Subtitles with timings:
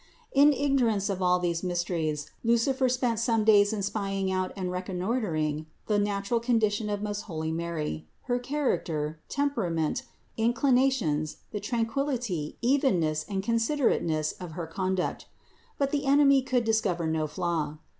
[0.33, 0.41] 330.
[0.59, 5.67] In ignorance of all these mysteries Lucifer spent some days in spying out and reconnoitering
[5.85, 10.01] the natural condition of most holy Mary, her character, temperament,
[10.37, 15.27] inclinations, the tranquillity, evenness and considerateness of her conduct;
[15.77, 17.77] but the enemy could discover no flaw.